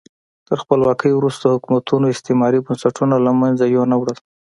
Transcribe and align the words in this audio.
تر 0.47 0.57
خپلواکۍ 0.63 1.11
وروسته 1.15 1.53
حکومتونو 1.55 2.05
استعماري 2.13 2.59
بنسټونه 2.67 3.15
له 3.25 3.31
منځه 3.41 3.63
یو 3.75 3.83
نه 3.91 3.95
وړل. 3.99 4.17